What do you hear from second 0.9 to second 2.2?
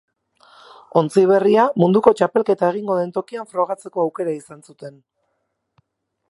Ontzi berria munduko